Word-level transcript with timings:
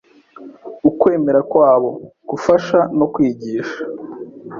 Ukwemera 0.89 1.39
kwabo, 1.51 1.89
gufasha 2.29 2.79
no 2.97 3.05
kwigisha 3.13 3.79